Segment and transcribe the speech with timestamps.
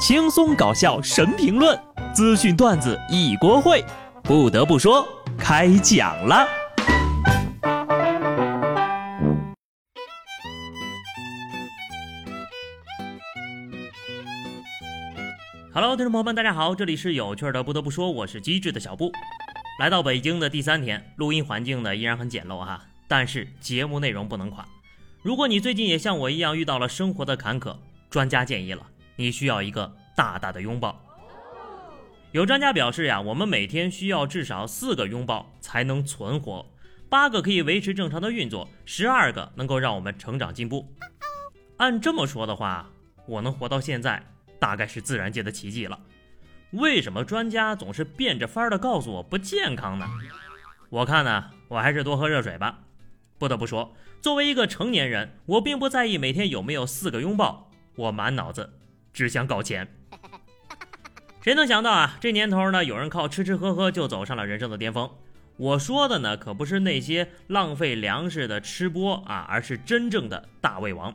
[0.00, 1.78] 轻松搞笑神评论，
[2.14, 3.84] 资讯段子一锅烩。
[4.22, 6.48] 不得不说，开讲了。
[15.74, 17.62] Hello，听众朋友们，大家好，这里是有趣的。
[17.62, 19.12] 不得不说，我是机智的小布。
[19.78, 24.66] 来到北京的第三天，录音环境呢依然很简陋哈，但是节目内容不能垮。
[25.20, 27.76] 如果你最近也像我一样遇到了生活的坎坷，
[28.08, 28.86] 专家建议了。
[29.20, 30.98] 你需要一个大大的拥抱。
[32.32, 36.64] 有专家表示呀，我们每天需要至少四个拥抱才能存活，
[37.10, 40.90] 八个可以维持正常的运作，十二个能够让我们成长进步。
[41.76, 42.88] 按这么说的话，
[43.26, 44.24] 我能活到现在，
[44.58, 46.00] 大概是自然界的奇迹了。
[46.70, 50.06] 为什么专家总是变着法儿的告诉我不健康呢？
[50.88, 52.78] 我看呢，我还是多喝热水吧。
[53.38, 58.72] 不得不说，作为一个成年人，我并不在意每天有没有四个拥抱，我满脑子。
[59.12, 59.88] 只想搞钱，
[61.42, 62.16] 谁能想到啊？
[62.20, 65.10] 这年头呢，有人靠吃吃喝喝就走上了人生的巅峰。
[65.56, 71.14] 我说的呢，可不是那些浪费粮食的吃播啊，而是真正的大胃王。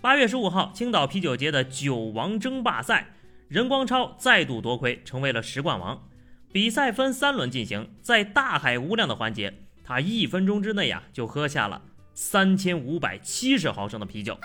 [0.00, 3.12] 八月十五号，青岛啤酒节的酒王争霸赛，
[3.48, 6.08] 任光超再度夺魁，成为了十冠王。
[6.50, 9.52] 比赛分三轮进行，在大海无量的环节，
[9.84, 11.82] 他一分钟之内啊，就喝下了
[12.14, 14.38] 三千五百七十毫升的啤酒。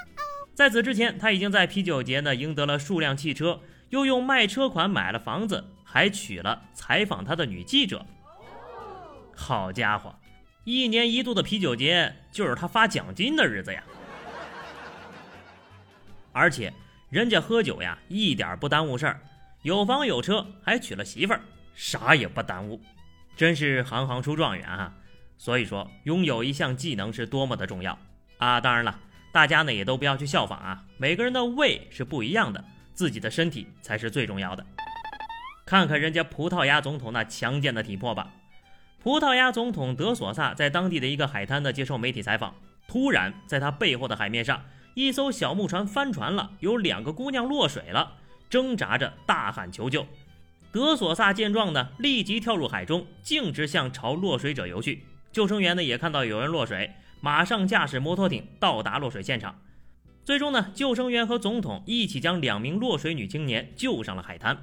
[0.54, 3.59] 在此之前，他已经在啤酒节呢赢得了数辆汽车，
[3.90, 8.06] 又用卖车款买了房子，还娶了采访他的女记者。
[9.36, 10.16] 好家伙，
[10.64, 13.84] 一年一度的啤酒节就是他发奖金的日子呀！
[16.31, 16.72] 而且
[17.09, 19.20] 人家喝酒呀一点不耽误事儿，
[19.64, 21.42] 有房有车，还娶了媳妇儿，
[21.74, 22.80] 啥也不耽误，
[23.36, 24.94] 真是行行出状元啊！
[25.40, 27.98] 所以说，拥有一项技能是多么的重要
[28.38, 28.62] 啊！
[28.62, 29.00] 当然了。
[29.34, 34.64] 大家呢也都不要去效仿啊，每个人的胃是不一样的，自己的身体才是最重要的。
[35.66, 38.31] 看看人家葡萄牙总统那强健的体魄吧。
[39.02, 42.53] 葡萄牙总统德索萨在当地的一个海滩呢接受媒体采访，
[42.88, 44.63] 突然在他背后的海面上，
[44.94, 48.13] 一艘小木船翻船了，有两个姑娘落水了，
[48.52, 50.06] 挣扎着大喊求救。
[50.72, 55.03] 德索萨见状呢，立即跳入海中，径直向朝落水者游去。
[55.31, 56.94] 救生员呢也看到有人落水。
[57.23, 59.57] 马上驾驶摩托艇到达落水现场，
[60.25, 64.57] 最终呢，救生员和总统一起将两名落水女青年救上了海滩。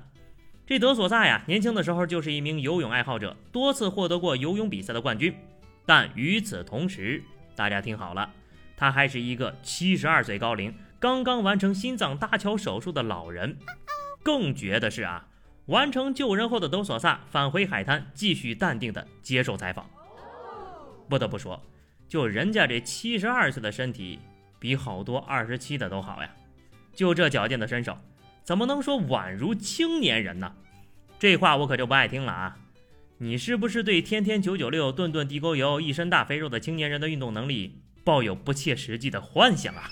[0.67, 5.35] 这德索萨呀，年轻的时候就是一名游泳爱好者，多次获得过游泳比赛的冠军。
[5.87, 7.25] 但与此同时，
[7.57, 8.31] 大家听好了，
[8.77, 13.57] 他还是一个七十二岁高龄、刚刚完成心脏搭桥手术的老人。
[14.23, 15.27] 更绝的是啊，
[15.65, 19.89] 完成救人后的德索萨返回海滩，继续淡定地接受采访。
[21.09, 21.59] 不得不说。
[22.11, 24.19] 就人家这七十二岁的身体，
[24.59, 26.31] 比好多二十七的都好呀。
[26.93, 27.97] 就这矫健的身手，
[28.43, 30.53] 怎么能说宛如青年人呢？
[31.21, 32.59] 这话我可就不爱听了啊！
[33.19, 39.89] 你是不是对天天九九六、顿顿地沟油、一身大肥肉的青年人的运动能力抱有不切实际的幻想啊？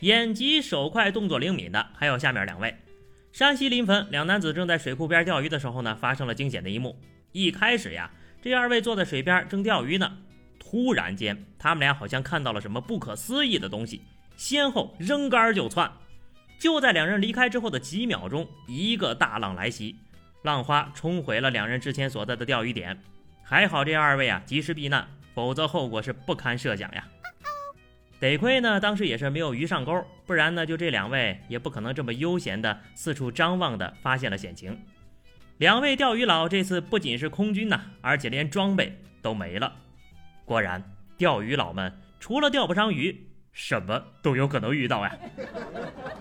[0.00, 2.76] 眼疾手快、动作灵敏的还有下面两位。
[3.32, 7.00] 山西临汾两男子正在水库边钓鱼的时候呢，发生了惊险的一幕。
[7.32, 8.10] 一开始呀，
[8.42, 10.18] 这二位坐在水边正钓鱼呢。
[10.70, 14.02] 忽然间，他们俩好像看到了什么不可思议的东西，
[14.36, 15.90] 先后扔竿就窜。
[16.60, 19.96] 就在两人离开之后的几秒钟，一个大浪来袭，
[20.44, 22.96] 浪花冲毁了两人之前所在的钓鱼点。
[23.42, 27.04] 还好这二位啊及时避难，否则后果是不堪设想呀。
[28.20, 34.80] 得亏呢，当时也是没有鱼上钩，不然呢，就这两位也不可能这么悠闲的四处张望的发现了险情。
[35.58, 39.74] 两位钓鱼佬这次不仅是空军呐，而且连装备都没了。
[40.50, 40.82] 果然，
[41.16, 45.16] 钓鱼佬们除了钓不上鱼，什么都有可能遇到呀。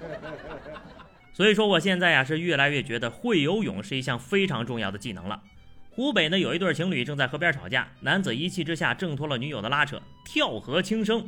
[1.33, 5.41] 所以说，我现在呀是越来越觉得会游泳是一项非常重要的技能了。
[5.89, 11.27] 湖北呢有一对情侣正在河边吵架，男子一气之下挣脱了女友的拉扯，跳河轻生，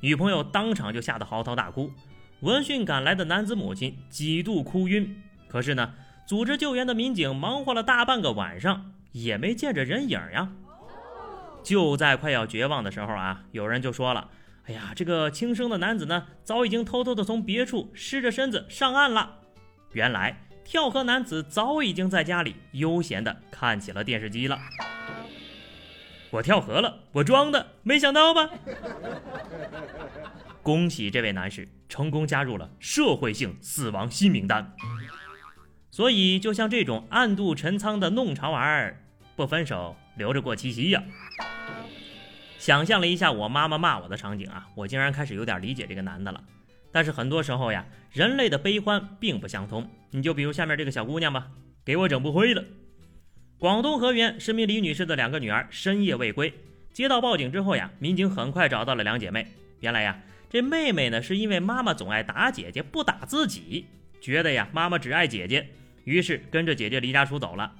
[0.00, 1.92] 女朋友当场就吓得嚎啕大哭。
[2.40, 5.92] 闻讯赶来的男子母亲几度哭晕，可是呢，
[6.26, 10.50] 组织救援的民警忙活了大半个晚上，也没见着人影呀。
[11.68, 14.30] 就在快要绝望的时候啊，有人就说了
[14.64, 19.40] ：“哎呀，这个轻生的男子呢，早已经偷偷的从别处湿着身子上岸了。”
[19.92, 24.58] 原来跳河男子早已经在家里悠闲的看起了电视机了。
[26.30, 28.48] 我跳河了，我装的，没想到吧？
[30.62, 34.74] 恭喜这位男士成功加入了社会性死亡新名单。
[35.90, 39.04] 所以，就像这种暗度陈仓的弄潮儿，
[39.36, 39.94] 不分手。
[40.18, 41.00] 留着过七夕呀！
[42.58, 46.42] 想象了一下我妈妈骂我的场景啊，我竟然开始有点理解这个男的了。
[46.90, 49.88] 但是很多时候呀，人类的悲欢并不相通。
[50.10, 51.46] 你就比如下面这个小姑娘吧，
[51.84, 52.64] 给我整不会了。
[53.58, 56.52] 广东河源市民李女士的两个女儿深夜未归，
[56.92, 59.46] 接到报警之后呀，民警很快找到了两姐妹。
[59.80, 60.18] 原来呀，
[60.50, 63.86] 这妹妹呢是因为妈妈总爱打姐姐，不打自己，
[64.20, 65.68] 觉得呀妈妈只爱姐姐，
[66.04, 67.72] 于是跟着姐姐离家出走了。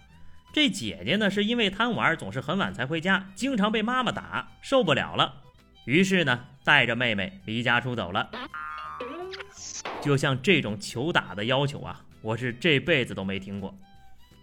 [0.53, 5.35] 这姐姐呢是因为贪玩，总是很晚才回家，经常被妈妈打，受不了了，
[5.85, 8.31] 于是呢带着妹妹离家出走了。
[10.01, 13.77] 就像这种求打的要求啊，我是这辈子都没听过。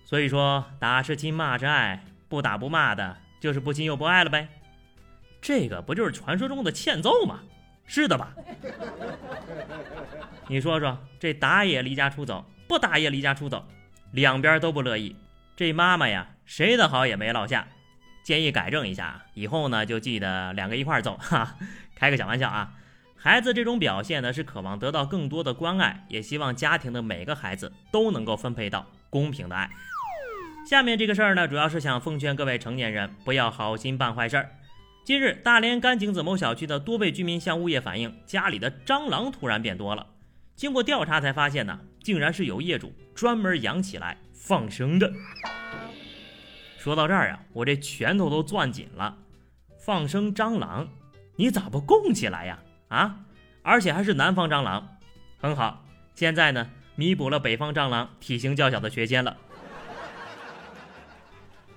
[0.05, 4.47] 所以说，打是亲，骂是爱，不打不骂的，就是不亲又不爱了呗。
[5.41, 7.39] 这个不就是传说中的欠揍吗？
[7.87, 8.33] 是的吧？
[10.47, 13.65] 你说说，这打也离家出走，不打也离家出走，
[14.11, 15.15] 两边都不乐意。
[15.55, 17.67] 这妈妈呀，谁的好也没落下。
[18.23, 21.15] 建议改正一下，以后呢就记得两个一块揍。
[21.15, 21.55] 哈，
[21.95, 22.73] 开个小玩笑啊。
[23.15, 29.69] 孩子这种表现呢，是渴望得到更多的关爱，也希望家庭的每个孩子都能够分配到公平的爱。
[30.67, 34.49] 下面这个事儿呢，主要是想奉劝各位成年人不要好心办坏事儿。
[35.05, 40.07] 近日，大连甘井子某小区的多位居民向物业反映，家里的蟑螂突然变多了。
[40.55, 45.11] 经过调查才发现呢，竟然是有业主专门养起来放生的。
[46.77, 49.17] 说到这儿啊，我这拳头都攥紧了。
[49.79, 50.87] 放生蟑螂，
[51.35, 52.59] 你咋不供起来呀？
[52.89, 53.19] 啊，
[53.63, 54.97] 而且还是南方蟑螂，
[55.39, 55.83] 很好。
[56.13, 59.37] 现在呢，弥补了北方蟑螂体型较小的缺陷了。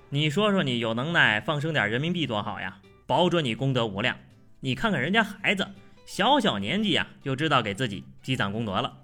[0.09, 4.17] 你说说，你有能耐放生点人民币多好呀，保准你功德无量。
[4.59, 5.67] 你看看人家孩子，
[6.05, 8.97] 小小年纪呀就知道给自己积攒功德了。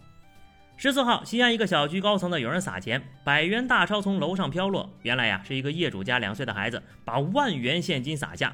[0.78, 8.54] 十四号，西安一个小区高层的有人撒钱，百元大钞从楼上飘落，原来呀是一个业主家两岁的孩子把万元现金撒下。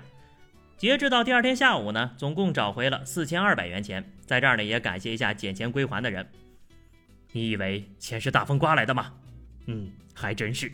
[0.77, 4.03] 截至到第二天下午呢，总共找回了四千二百元钱。
[4.25, 6.25] 在这儿呢，也感谢一下捡钱归还的人。
[7.31, 9.13] 你以为钱是大风刮来的吗？
[9.65, 10.71] 嗯，还真是。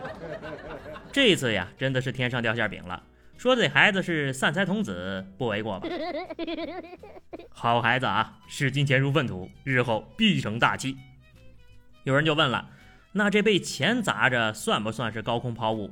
[1.12, 3.02] 这次呀，真的是天上掉馅饼了。
[3.38, 5.88] 说这孩子是散财童子，不为过吧？
[7.50, 10.96] 好孩子啊，视金钱如粪土，日后必成大器。
[12.02, 12.68] 有人就问了，
[13.12, 15.88] 那这被钱砸着算不算是高空抛物？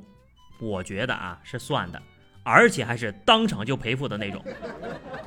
[0.59, 2.01] 我觉得啊，是算的，
[2.43, 4.43] 而且还是当场就赔付的那种。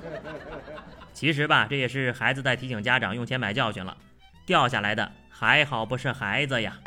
[1.15, 3.97] 其实吧，这也是孩子在提醒家长用钱买教训了。
[4.45, 6.79] 掉下来的还好不是孩子呀。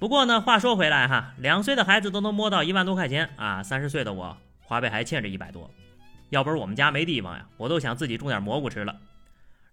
[0.00, 5.70] 不过呢，话说回来哈，两岁的孩子都能摸到一万多块钱啊，三十岁的我花呗还欠着一百多，
[6.30, 8.96] 要不是我们家没地方呀，我都想自己种点蘑菇吃了。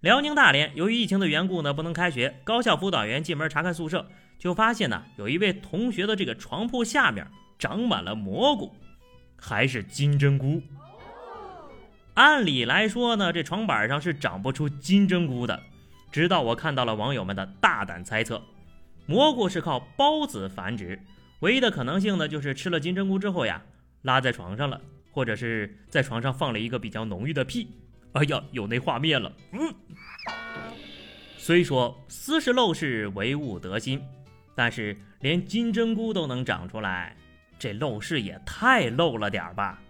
[0.02, 4.06] 辽宁大连由于疫情的缘故呢，不能开学，高校辅导员进门查看宿舍，
[4.38, 7.26] 就发现呢，有一位同学的这个床铺下面
[7.58, 8.76] 长满了蘑菇，
[9.40, 10.62] 还是金针菇。
[12.16, 15.64] 按理来说呢，这床板上是长不出金针菇的，
[16.12, 18.44] 直到我看到了网友们的大胆猜测。
[19.08, 21.00] 蘑菇是靠孢子繁殖，
[21.40, 23.64] 唯一的可能性呢，就是吃了金针菇之后呀，
[24.02, 24.82] 拉在床上了，
[25.12, 27.70] 或者是在床上放了一个比较浓郁的屁。
[28.12, 29.32] 哎呀，有那画面了。
[29.54, 29.74] 嗯，
[31.38, 34.04] 虽说斯是陋室，惟吾德馨，
[34.54, 37.16] 但是连金针菇都能长出来，
[37.58, 39.82] 这陋室也太陋了点吧？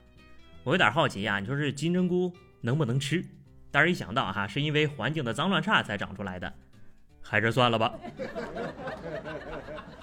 [0.63, 2.31] 我有点好奇呀，你说这金针菇
[2.62, 3.25] 能不能吃？
[3.72, 6.54] 但是一想到哈，是因为环境的脏乱差才长出来的。
[7.30, 7.94] 还是算了吧。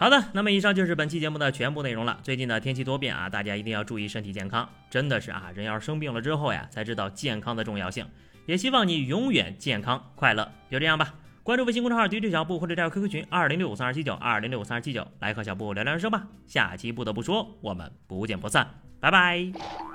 [0.05, 2.21] 好的，那么以上就是本期节目的全部内容了。
[2.23, 4.69] 最近呢天气多变啊，大家一定要注意身体健康。
[4.91, 8.07] 真的是啊，人要是生病了之后呀，才知道健康的重要性。
[8.45, 10.47] 也希望你永远健康快乐。
[10.71, 16.27] 就这样吧，关注微信公众号滴滴小布或者加入 QQ 群二零六五三二七九二零六五三二七九，来和小布聊聊人生吧。
[16.47, 18.69] 下期不得不说，我们不见不散，
[19.01, 19.94] 拜拜。